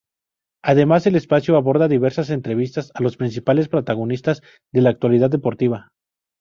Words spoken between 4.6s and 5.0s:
de la